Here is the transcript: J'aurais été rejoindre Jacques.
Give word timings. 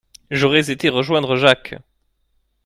J'aurais 0.31 0.71
été 0.71 0.89
rejoindre 0.89 1.35
Jacques. 1.35 1.75